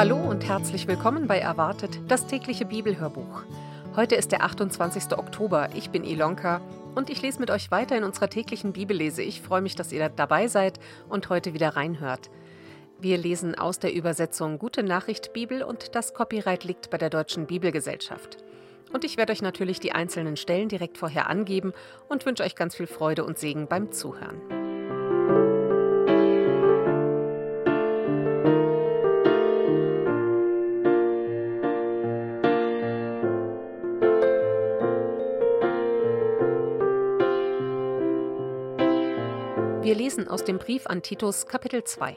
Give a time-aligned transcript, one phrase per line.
[0.00, 3.42] Hallo und herzlich willkommen bei Erwartet, das tägliche Bibelhörbuch.
[3.94, 5.12] Heute ist der 28.
[5.18, 5.68] Oktober.
[5.74, 6.62] Ich bin Ilonka
[6.94, 9.20] und ich lese mit euch weiter in unserer täglichen Bibellese.
[9.20, 10.80] Ich freue mich, dass ihr dabei seid
[11.10, 12.30] und heute wieder reinhört.
[12.98, 17.46] Wir lesen aus der Übersetzung Gute Nachricht Bibel und das Copyright liegt bei der Deutschen
[17.46, 18.38] Bibelgesellschaft.
[18.94, 21.74] Und ich werde euch natürlich die einzelnen Stellen direkt vorher angeben
[22.08, 24.59] und wünsche euch ganz viel Freude und Segen beim Zuhören.
[39.90, 42.14] Wir lesen aus dem Brief an Titus Kapitel 2.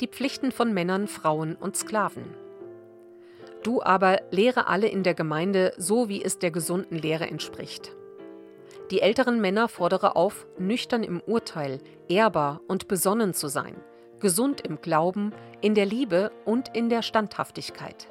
[0.00, 2.34] Die Pflichten von Männern, Frauen und Sklaven.
[3.62, 7.94] Du aber lehre alle in der Gemeinde so, wie es der gesunden Lehre entspricht.
[8.90, 13.76] Die älteren Männer fordere auf, nüchtern im Urteil, ehrbar und besonnen zu sein,
[14.18, 18.08] gesund im Glauben, in der Liebe und in der Standhaftigkeit.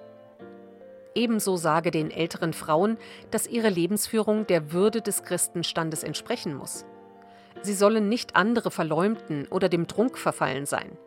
[1.15, 2.97] Ebenso sage den älteren Frauen,
[3.29, 6.85] dass ihre Lebensführung der Würde des Christenstandes entsprechen muss.
[7.61, 10.97] Sie sollen nicht andere verleumden oder dem Trunk verfallen sein.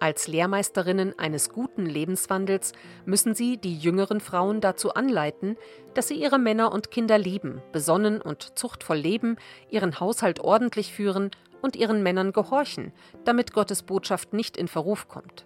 [0.00, 2.72] Als Lehrmeisterinnen eines guten Lebenswandels
[3.04, 5.56] müssen sie die jüngeren Frauen dazu anleiten,
[5.94, 9.36] dass sie ihre Männer und Kinder lieben, besonnen und zuchtvoll leben,
[9.70, 12.92] ihren Haushalt ordentlich führen und ihren Männern gehorchen,
[13.24, 15.44] damit Gottes Botschaft nicht in Verruf kommt.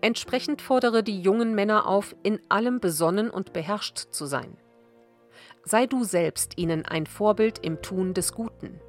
[0.00, 4.56] Entsprechend fordere die jungen Männer auf, in allem besonnen und beherrscht zu sein.
[5.64, 8.80] Sei du selbst ihnen ein Vorbild im Tun des Guten.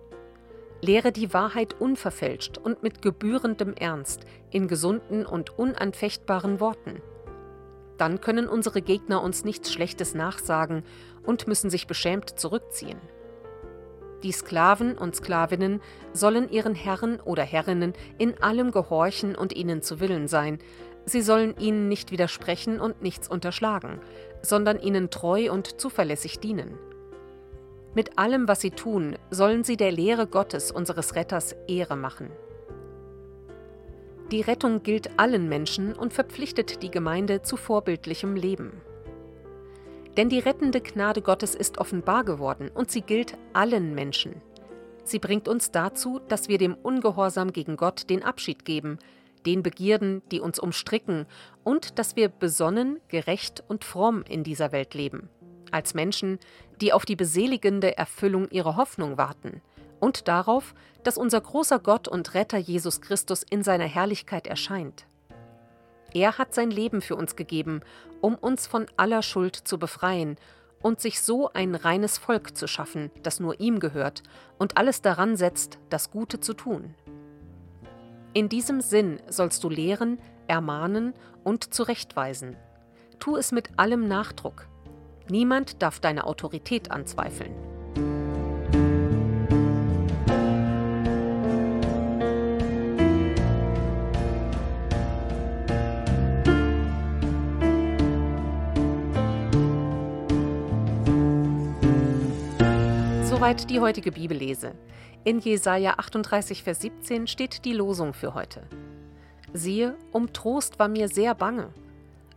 [0.81, 7.01] Lehre die Wahrheit unverfälscht und mit gebührendem Ernst, in gesunden und unanfechtbaren Worten.
[7.99, 10.83] Dann können unsere Gegner uns nichts Schlechtes nachsagen
[11.23, 13.00] und müssen sich beschämt zurückziehen.
[14.23, 15.79] Die Sklaven und Sklavinnen
[16.11, 20.57] sollen ihren Herren oder Herrinnen in allem gehorchen und ihnen zu Willen sein,
[21.06, 24.00] Sie sollen ihnen nicht widersprechen und nichts unterschlagen,
[24.41, 26.78] sondern ihnen treu und zuverlässig dienen.
[27.96, 32.31] Mit allem, was sie tun, sollen sie der Lehre Gottes, unseres Retters, Ehre machen.
[34.31, 38.72] Die Rettung gilt allen Menschen und verpflichtet die Gemeinde zu vorbildlichem Leben.
[40.18, 44.41] Denn die rettende Gnade Gottes ist offenbar geworden und sie gilt allen Menschen.
[45.03, 48.97] Sie bringt uns dazu, dass wir dem Ungehorsam gegen Gott den Abschied geben,
[49.45, 51.25] den Begierden, die uns umstricken,
[51.63, 55.29] und dass wir besonnen, gerecht und fromm in dieser Welt leben,
[55.71, 56.39] als Menschen,
[56.81, 59.61] die auf die beseligende Erfüllung ihrer Hoffnung warten
[59.99, 60.73] und darauf,
[61.03, 65.05] dass unser großer Gott und Retter Jesus Christus in seiner Herrlichkeit erscheint.
[66.13, 67.81] Er hat sein Leben für uns gegeben,
[68.19, 70.37] um uns von aller Schuld zu befreien
[70.81, 74.23] und sich so ein reines Volk zu schaffen, das nur ihm gehört
[74.57, 76.93] und alles daran setzt, das Gute zu tun.
[78.33, 81.13] In diesem Sinn sollst du lehren, ermahnen
[81.44, 82.55] und zurechtweisen.
[83.19, 84.67] Tu es mit allem Nachdruck.
[85.29, 87.53] Niemand darf deine Autorität anzweifeln.
[103.43, 104.73] Soweit die heutige Bibellese.
[105.25, 108.63] In Jesaja 38, Vers 17 steht die Losung für heute.
[109.51, 111.73] Siehe, um Trost war mir sehr bange.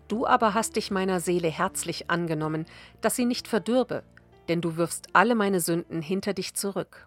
[0.08, 2.66] Du aber hast dich meiner Seele herzlich angenommen,
[3.02, 4.02] dass sie nicht verdürbe,
[4.48, 7.06] denn du wirfst alle meine Sünden hinter dich zurück.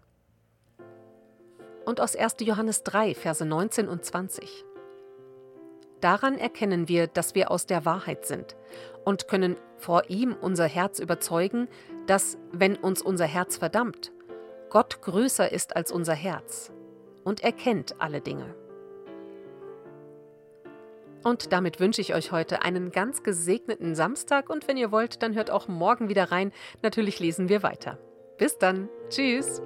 [1.86, 2.38] Und aus 1.
[2.40, 4.64] Johannes 3, Verse 19 und 20.
[6.02, 8.56] Daran erkennen wir, dass wir aus der Wahrheit sind
[9.04, 11.68] und können vor ihm unser Herz überzeugen,
[12.08, 14.12] dass, wenn uns unser Herz verdammt,
[14.70, 16.72] Gott größer ist als unser Herz
[17.24, 18.56] und erkennt alle Dinge.
[21.24, 25.36] Und damit wünsche ich euch heute einen ganz gesegneten Samstag und wenn ihr wollt, dann
[25.36, 26.54] hört auch morgen wieder rein.
[26.82, 27.98] Natürlich lesen wir weiter.
[28.38, 28.88] Bis dann.
[29.10, 29.62] Tschüss.